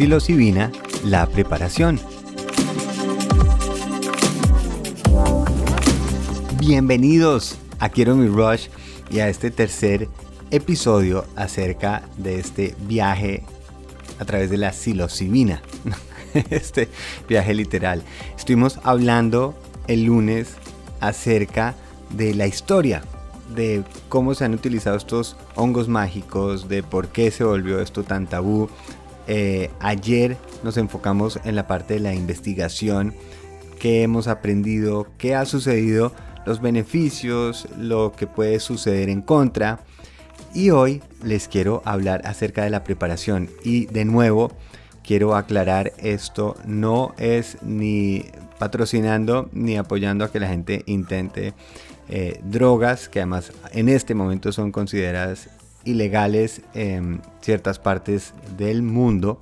[0.00, 0.72] Psilocibina,
[1.04, 2.00] la preparación.
[6.58, 8.68] Bienvenidos a Quiero mi Rush
[9.10, 10.08] y a este tercer
[10.50, 13.44] episodio acerca de este viaje
[14.18, 15.60] a través de la psilocibina.
[16.48, 16.88] Este
[17.28, 18.02] viaje literal.
[18.38, 19.54] Estuvimos hablando
[19.86, 20.54] el lunes
[21.00, 21.74] acerca
[22.16, 23.02] de la historia
[23.54, 28.26] de cómo se han utilizado estos hongos mágicos, de por qué se volvió esto tan
[28.26, 28.68] tabú.
[29.32, 33.14] Eh, ayer nos enfocamos en la parte de la investigación,
[33.78, 36.12] qué hemos aprendido, qué ha sucedido,
[36.46, 39.78] los beneficios, lo que puede suceder en contra.
[40.52, 43.48] Y hoy les quiero hablar acerca de la preparación.
[43.62, 44.50] Y de nuevo,
[45.04, 48.24] quiero aclarar esto, no es ni
[48.58, 51.54] patrocinando ni apoyando a que la gente intente
[52.08, 55.48] eh, drogas que además en este momento son consideradas
[55.84, 59.40] ilegales en ciertas partes del mundo.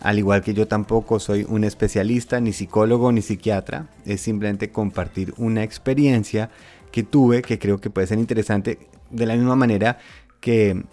[0.00, 3.88] Al igual que yo tampoco soy un especialista, ni psicólogo, ni psiquiatra.
[4.06, 6.50] Es simplemente compartir una experiencia
[6.90, 8.78] que tuve que creo que puede ser interesante
[9.10, 9.98] de la misma manera
[10.40, 10.84] que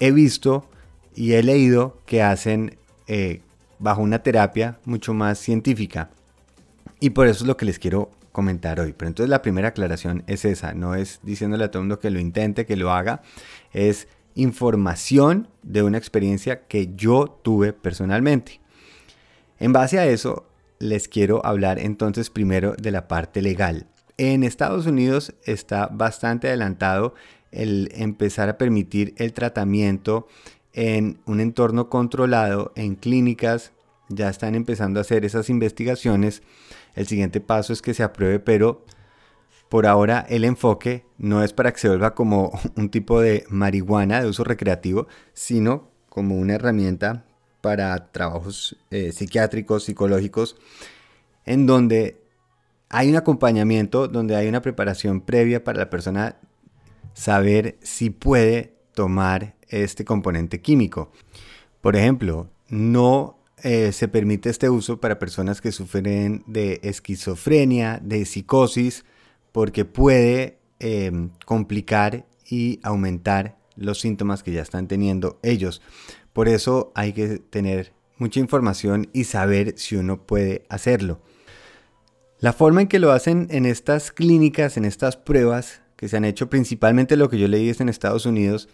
[0.00, 0.68] he visto
[1.14, 3.42] y he leído que hacen eh,
[3.78, 6.10] bajo una terapia mucho más científica.
[7.00, 8.94] Y por eso es lo que les quiero comentar hoy.
[8.96, 12.08] Pero entonces la primera aclaración es esa, no es diciéndole a todo el mundo que
[12.08, 13.20] lo intente, que lo haga,
[13.72, 18.60] es información de una experiencia que yo tuve personalmente.
[19.58, 20.46] En base a eso,
[20.78, 23.88] les quiero hablar entonces primero de la parte legal.
[24.18, 27.14] En Estados Unidos está bastante adelantado
[27.50, 30.28] el empezar a permitir el tratamiento
[30.74, 33.72] en un entorno controlado, en clínicas,
[34.08, 36.42] ya están empezando a hacer esas investigaciones
[36.94, 38.84] el siguiente paso es que se apruebe, pero
[39.68, 44.20] por ahora el enfoque no es para que se vuelva como un tipo de marihuana
[44.20, 47.24] de uso recreativo, sino como una herramienta
[47.60, 50.56] para trabajos eh, psiquiátricos, psicológicos,
[51.44, 52.20] en donde
[52.88, 56.36] hay un acompañamiento, donde hay una preparación previa para la persona
[57.12, 61.12] saber si puede tomar este componente químico.
[61.80, 68.24] Por ejemplo, no eh, se permite este uso para personas que sufren de esquizofrenia, de
[68.24, 69.04] psicosis,
[69.52, 75.82] porque puede em, complicar y aumentar los síntomas que ya están teniendo ellos.
[76.32, 81.20] Por eso hay que tener mucha información y saber si uno puede hacerlo.
[82.40, 86.24] La forma en que lo hacen en estas clínicas, en estas pruebas que se han
[86.24, 88.68] hecho principalmente lo que yo leí es en Estados Unidos,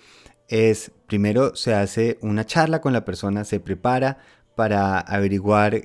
[0.48, 4.18] es primero se hace una charla con la persona, se prepara
[4.54, 5.82] para averiguar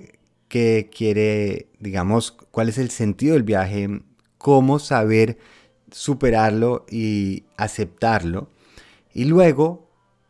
[0.47, 4.01] qué quiere, digamos, cuál es el sentido del viaje,
[4.37, 5.37] cómo saber
[5.91, 8.49] superarlo y aceptarlo.
[9.13, 9.89] Y luego,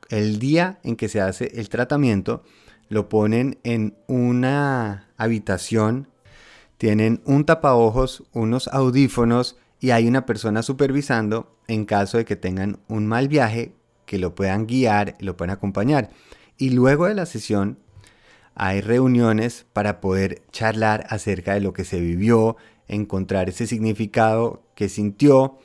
[0.10, 2.44] el día en que se hace el tratamiento,
[2.90, 6.10] lo ponen en una habitación,
[6.78, 12.80] tienen un tapaojos, unos audífonos y hay una persona supervisando en caso de que tengan
[12.88, 13.74] un mal viaje,
[14.06, 16.10] que lo puedan guiar, lo puedan acompañar.
[16.58, 17.78] Y luego de la sesión
[18.60, 22.58] hay reuniones para poder charlar acerca de lo que se vivió,
[22.90, 25.58] encontrar ese significado que sintió.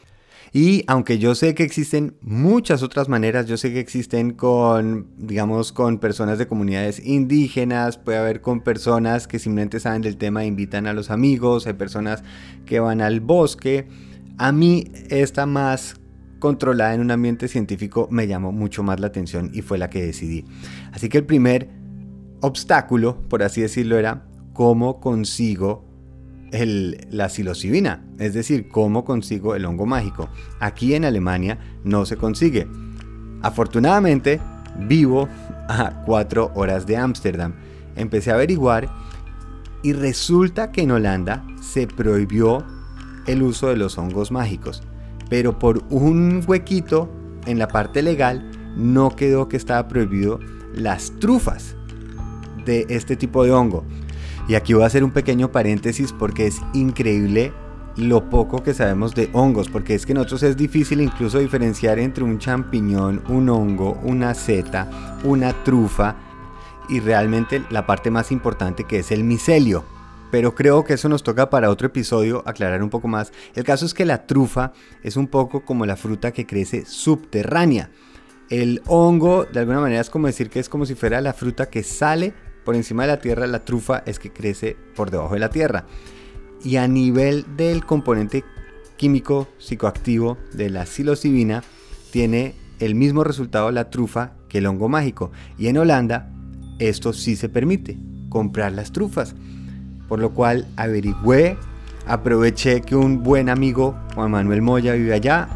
[0.52, 5.72] Y aunque yo sé que existen muchas otras maneras, yo sé que existen con, digamos,
[5.72, 10.46] con personas de comunidades indígenas, puede haber con personas que simplemente saben del tema e
[10.46, 12.22] invitan a los amigos, hay personas
[12.64, 13.88] que van al bosque.
[14.38, 15.96] A mí esta más
[16.38, 20.00] controlada en un ambiente científico me llamó mucho más la atención y fue la que
[20.00, 20.44] decidí.
[20.92, 21.83] Así que el primer
[22.44, 25.82] obstáculo, por así decirlo, era cómo consigo
[26.52, 30.28] el, la psilocibina, es decir, cómo consigo el hongo mágico.
[30.60, 32.68] Aquí en Alemania no se consigue.
[33.40, 34.40] Afortunadamente,
[34.78, 35.26] vivo
[35.68, 37.54] a cuatro horas de Ámsterdam.
[37.96, 38.90] Empecé a averiguar
[39.82, 42.62] y resulta que en Holanda se prohibió
[43.26, 44.82] el uso de los hongos mágicos,
[45.30, 47.10] pero por un huequito
[47.46, 50.40] en la parte legal no quedó que estaba prohibido
[50.74, 51.76] las trufas
[52.64, 53.84] de este tipo de hongo.
[54.48, 57.52] Y aquí voy a hacer un pequeño paréntesis porque es increíble
[57.96, 62.24] lo poco que sabemos de hongos, porque es que nosotros es difícil incluso diferenciar entre
[62.24, 66.16] un champiñón, un hongo, una seta, una trufa
[66.88, 69.84] y realmente la parte más importante que es el micelio.
[70.30, 73.32] Pero creo que eso nos toca para otro episodio aclarar un poco más.
[73.54, 74.72] El caso es que la trufa
[75.02, 77.90] es un poco como la fruta que crece subterránea.
[78.50, 81.66] El hongo, de alguna manera, es como decir que es como si fuera la fruta
[81.66, 82.34] que sale
[82.64, 85.86] por encima de la tierra, la trufa es que crece por debajo de la tierra.
[86.62, 88.44] Y a nivel del componente
[88.96, 91.62] químico psicoactivo de la psilocibina,
[92.10, 95.30] tiene el mismo resultado la trufa que el hongo mágico.
[95.58, 96.30] Y en Holanda
[96.78, 97.96] esto sí se permite,
[98.28, 99.34] comprar las trufas.
[100.08, 101.56] Por lo cual averigüé,
[102.06, 105.48] aproveché que un buen amigo, Juan Manuel Moya, vive allá,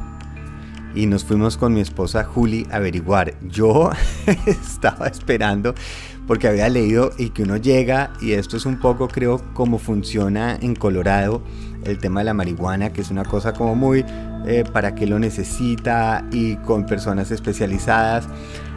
[0.99, 3.35] y nos fuimos con mi esposa Juli a averiguar.
[3.49, 3.91] Yo
[4.47, 5.73] estaba esperando
[6.27, 10.59] porque había leído y que uno llega, y esto es un poco creo cómo funciona
[10.61, 11.41] en Colorado,
[11.85, 14.05] el tema de la marihuana, que es una cosa como muy
[14.45, 18.27] eh, para qué lo necesita y con personas especializadas.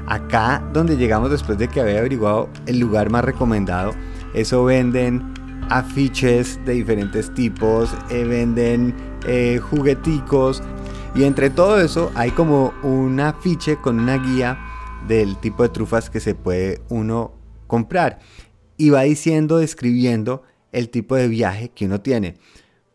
[0.06, 3.94] Acá donde llegamos después de que había averiguado el lugar más recomendado,
[4.36, 5.34] eso venden
[5.70, 8.94] afiches de diferentes tipos, eh, venden
[9.26, 10.62] eh, jugueticos
[11.14, 14.58] y entre todo eso hay como un afiche con una guía
[15.08, 17.34] del tipo de trufas que se puede uno
[17.68, 18.20] comprar.
[18.78, 22.36] Y va diciendo, describiendo el tipo de viaje que uno tiene.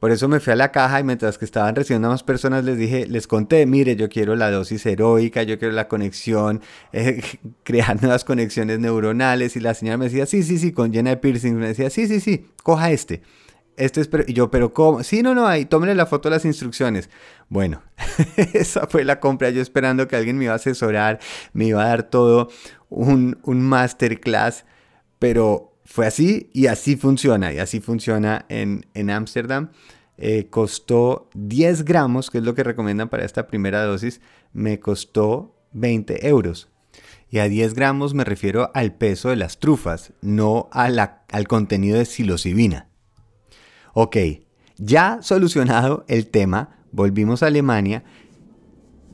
[0.01, 2.65] Por eso me fui a la caja y mientras que estaban recibiendo a más personas
[2.65, 6.61] les dije, les conté, mire, yo quiero la dosis heroica, yo quiero la conexión,
[6.93, 7.23] eh,
[7.65, 9.57] crear nuevas conexiones neuronales.
[9.57, 11.57] Y la señora me decía, sí, sí, sí, con llena de piercings.
[11.57, 13.23] Me decía, sí, sí, sí, coja este.
[13.77, 15.03] Este es, y yo, pero ¿cómo?
[15.03, 17.11] Sí, no, no, ahí, tómele la foto las instrucciones.
[17.49, 17.83] Bueno,
[18.55, 21.21] esa fue la compra, yo esperando que alguien me iba a asesorar,
[21.53, 22.49] me iba a dar todo
[22.89, 24.65] un, un masterclass
[25.19, 29.71] pero fue así y así funciona, y así funciona en Ámsterdam.
[30.19, 34.21] Eh, costó 10 gramos, que es lo que recomiendan para esta primera dosis,
[34.53, 36.69] me costó 20 euros.
[37.29, 42.07] Y a 10 gramos me refiero al peso de las trufas, no al contenido de
[42.07, 42.89] psilocibina.
[43.99, 44.19] Ok,
[44.77, 48.05] ya solucionado el tema, volvimos a Alemania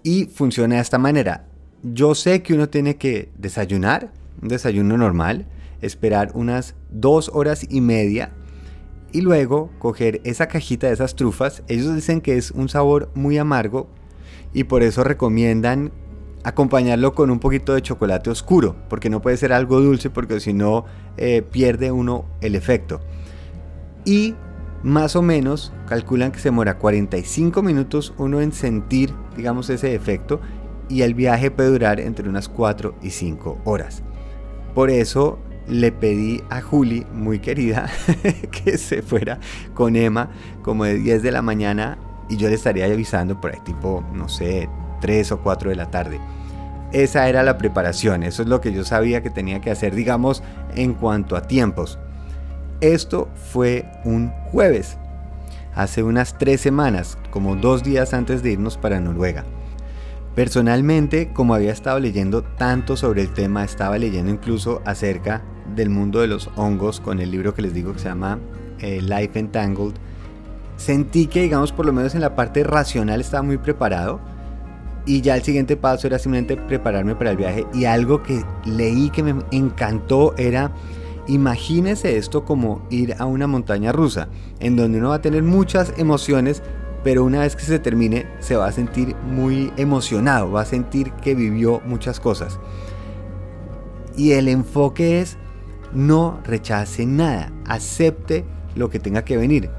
[0.03, 1.47] y funciona de esta manera.
[1.85, 4.13] Yo sé que uno tiene que desayunar,
[4.43, 5.47] un desayuno normal,
[5.83, 8.33] esperar unas dos horas y media
[9.13, 11.63] y luego coger esa cajita de esas trufas.
[11.69, 13.89] Ellos dicen que es un sabor muy amargo
[14.53, 15.93] y por eso recomiendan
[16.43, 20.53] acompañarlo con un poquito de chocolate oscuro, porque no puede ser algo dulce porque si
[20.53, 20.87] no
[21.19, 23.01] eh, pierde uno el efecto.
[24.05, 24.35] Y
[24.83, 30.41] más o menos calculan que se demora 45 minutos uno en sentir, digamos, ese efecto
[30.89, 34.03] y el viaje puede durar entre unas 4 y 5 horas.
[34.75, 35.39] Por eso
[35.69, 37.89] le pedí a Juli, muy querida,
[38.65, 39.39] que se fuera
[39.75, 40.31] con Emma
[40.63, 41.99] como de 10 de la mañana
[42.29, 44.69] y yo le estaría avisando por ahí tipo, no sé,
[45.01, 46.21] 3 o 4 de la tarde.
[46.93, 50.43] Esa era la preparación, eso es lo que yo sabía que tenía que hacer, digamos,
[50.75, 51.99] en cuanto a tiempos.
[52.83, 54.99] Esto fue un jueves,
[55.73, 59.45] hace unas 3 semanas, como dos días antes de irnos para Noruega.
[60.35, 65.45] Personalmente, como había estado leyendo tanto sobre el tema, estaba leyendo incluso acerca
[65.77, 68.41] del mundo de los hongos con el libro que les digo que se llama
[68.81, 69.95] eh, Life Entangled,
[70.77, 74.19] sentí que, digamos, por lo menos en la parte racional estaba muy preparado.
[75.07, 77.65] Y ya el siguiente paso era simplemente prepararme para el viaje.
[77.75, 80.73] Y algo que leí que me encantó era,
[81.27, 84.29] imagínese esto como ir a una montaña rusa,
[84.61, 86.63] en donde uno va a tener muchas emociones,
[87.05, 91.13] pero una vez que se termine se va a sentir muy emocionado, va a sentir
[91.15, 92.59] que vivió muchas cosas.
[94.17, 95.39] Y el enfoque es
[95.93, 99.71] no rechace nada, acepte lo que tenga que venir,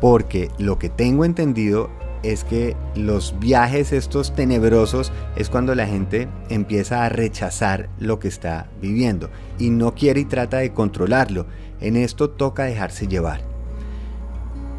[0.00, 1.90] porque lo que tengo entendido
[2.24, 8.28] es que los viajes estos tenebrosos es cuando la gente empieza a rechazar lo que
[8.28, 11.46] está viviendo y no quiere y trata de controlarlo.
[11.80, 13.42] En esto toca dejarse llevar.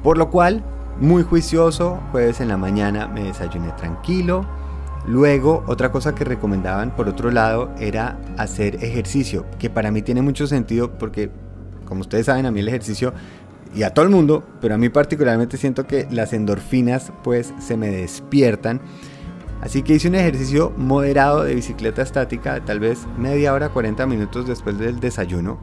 [0.02, 0.64] Por lo cual
[1.00, 4.46] muy juicioso, jueves en la mañana me desayuné tranquilo.
[5.08, 10.22] Luego, otra cosa que recomendaban por otro lado era hacer ejercicio, que para mí tiene
[10.22, 11.30] mucho sentido porque,
[11.86, 13.14] como ustedes saben, a mí el ejercicio
[13.75, 17.75] y a todo el mundo, pero a mí particularmente siento que las endorfinas pues se
[17.75, 18.82] me despiertan.
[19.62, 24.48] Así que hice un ejercicio moderado de bicicleta estática, tal vez media hora, 40 minutos
[24.48, 25.60] después del desayuno.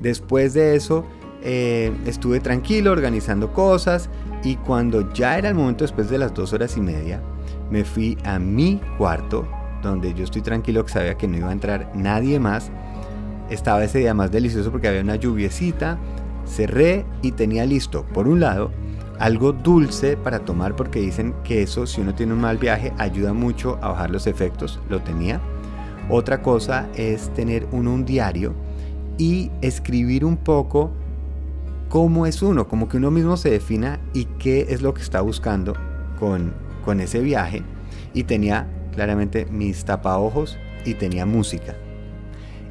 [0.00, 1.04] Después de eso
[1.42, 4.10] eh, estuve tranquilo organizando cosas
[4.42, 7.22] y cuando ya era el momento después de las dos horas y media,
[7.70, 9.46] me fui a mi cuarto,
[9.82, 12.70] donde yo estoy tranquilo que sabía que no iba a entrar nadie más.
[13.50, 15.98] Estaba ese día más delicioso porque había una lluviecita.
[16.48, 18.70] Cerré y tenía listo, por un lado,
[19.18, 23.32] algo dulce para tomar porque dicen que eso, si uno tiene un mal viaje, ayuda
[23.32, 24.80] mucho a bajar los efectos.
[24.88, 25.40] Lo tenía.
[26.08, 28.54] Otra cosa es tener uno un diario
[29.18, 30.92] y escribir un poco
[31.88, 35.20] cómo es uno, como que uno mismo se defina y qué es lo que está
[35.20, 35.74] buscando
[36.18, 37.62] con, con ese viaje.
[38.14, 41.74] Y tenía claramente mis tapaojos y tenía música.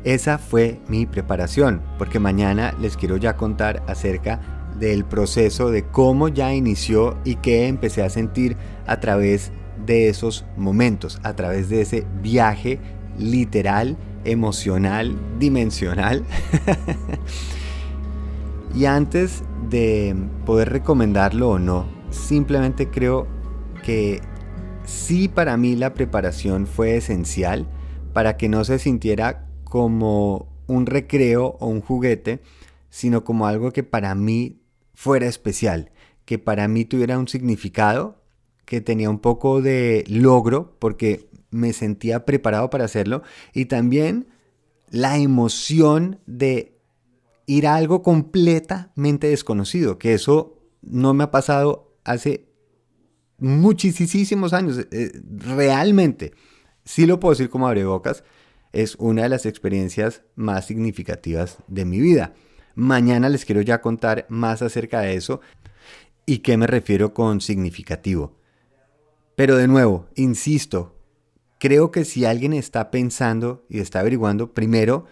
[0.08, 4.40] Esa fue mi preparación, porque mañana les quiero ya contar acerca
[4.80, 9.52] del proceso de cómo ya inició y qué empecé a sentir a través
[9.86, 12.80] de esos momentos, a través de ese viaje
[13.20, 16.24] literal emocional, dimensional.
[18.74, 23.28] y antes de poder recomendarlo o no, simplemente creo
[23.84, 24.22] que
[24.86, 27.68] sí para mí la preparación fue esencial
[28.14, 32.41] para que no se sintiera como un recreo o un juguete,
[32.89, 34.62] sino como algo que para mí
[34.93, 35.91] fuera especial,
[36.25, 38.21] que para mí tuviera un significado,
[38.65, 44.27] que tenía un poco de logro, porque me sentía preparado para hacerlo, y también
[44.89, 46.77] la emoción de
[47.45, 52.47] ir a algo completamente desconocido, que eso no me ha pasado hace
[53.38, 56.33] muchísimos años, eh, realmente,
[56.83, 58.24] sí lo puedo decir como abrebocas,
[58.74, 62.33] es una de las experiencias más significativas de mi vida.
[62.75, 65.41] Mañana les quiero ya contar más acerca de eso
[66.25, 68.36] y qué me refiero con significativo.
[69.36, 70.95] Pero de nuevo, insisto,
[71.59, 75.05] creo que si alguien está pensando y está averiguando, primero,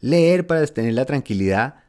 [0.00, 1.84] leer para tener la tranquilidad,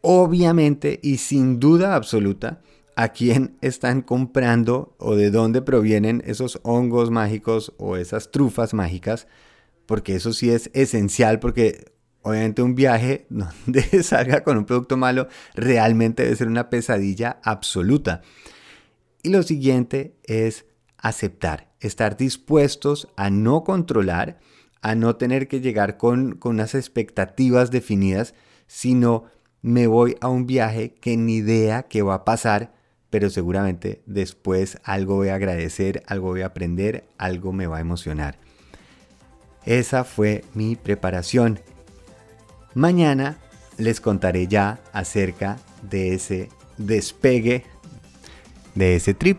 [0.00, 2.60] obviamente y sin duda absoluta,
[2.96, 9.26] a quién están comprando o de dónde provienen esos hongos mágicos o esas trufas mágicas,
[9.90, 11.90] porque eso sí es esencial porque
[12.22, 18.22] obviamente un viaje donde salga con un producto malo realmente debe ser una pesadilla absoluta.
[19.24, 20.64] Y lo siguiente es
[20.96, 24.38] aceptar, estar dispuestos a no controlar,
[24.80, 28.34] a no tener que llegar con, con unas expectativas definidas,
[28.68, 29.24] sino
[29.60, 32.72] me voy a un viaje que ni idea que va a pasar,
[33.10, 37.80] pero seguramente después algo voy a agradecer, algo voy a aprender, algo me va a
[37.80, 38.38] emocionar.
[39.64, 41.60] Esa fue mi preparación.
[42.74, 43.38] Mañana
[43.78, 47.64] les contaré ya acerca de ese despegue,
[48.74, 49.38] de ese trip.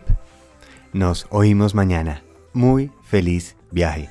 [0.92, 2.22] Nos oímos mañana.
[2.52, 4.10] Muy feliz viaje.